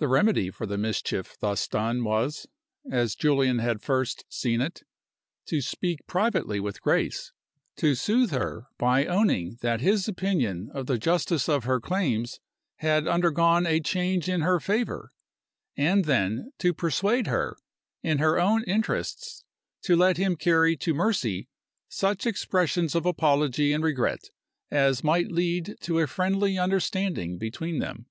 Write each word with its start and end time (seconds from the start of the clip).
The 0.00 0.08
remedy 0.08 0.50
for 0.50 0.66
the 0.66 0.76
mischief 0.76 1.36
thus 1.38 1.68
done 1.68 2.02
was, 2.02 2.48
as 2.90 3.14
Julian 3.14 3.60
had 3.60 3.80
first 3.80 4.24
seen 4.28 4.60
it, 4.60 4.82
to 5.46 5.60
speak 5.60 6.04
privately 6.08 6.58
with 6.58 6.82
Grace, 6.82 7.30
to 7.76 7.94
soothe 7.94 8.32
her 8.32 8.66
by 8.76 9.06
owning 9.06 9.58
that 9.60 9.80
his 9.80 10.08
opinion 10.08 10.68
of 10.74 10.86
the 10.86 10.98
justice 10.98 11.48
of 11.48 11.62
her 11.62 11.78
claims 11.80 12.40
had 12.78 13.06
undergone 13.06 13.68
a 13.68 13.78
change 13.78 14.28
in 14.28 14.40
her 14.40 14.58
favor, 14.58 15.12
and 15.76 16.06
then 16.06 16.50
to 16.58 16.74
persuade 16.74 17.28
her, 17.28 17.56
in 18.02 18.18
her 18.18 18.36
own 18.40 18.64
interests, 18.64 19.44
to 19.82 19.94
let 19.94 20.16
him 20.16 20.34
carry 20.34 20.76
to 20.78 20.92
Mercy 20.92 21.46
such 21.88 22.26
expressions 22.26 22.96
of 22.96 23.06
apology 23.06 23.72
and 23.72 23.84
regret 23.84 24.30
as 24.72 25.04
might 25.04 25.30
lead 25.30 25.76
to 25.82 26.00
a 26.00 26.08
friendly 26.08 26.58
understanding 26.58 27.38
between 27.38 27.78
them. 27.78 28.06